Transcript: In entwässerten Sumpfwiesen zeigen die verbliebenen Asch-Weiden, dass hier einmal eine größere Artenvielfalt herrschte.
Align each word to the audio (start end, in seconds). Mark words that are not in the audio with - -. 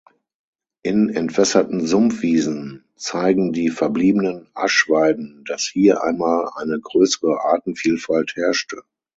In 0.81 1.09
entwässerten 1.09 1.85
Sumpfwiesen 1.85 2.85
zeigen 2.95 3.53
die 3.53 3.69
verbliebenen 3.69 4.49
Asch-Weiden, 4.55 5.43
dass 5.47 5.61
hier 5.61 6.03
einmal 6.03 6.49
eine 6.55 6.79
größere 6.79 7.39
Artenvielfalt 7.45 8.35
herrschte. 8.35 8.81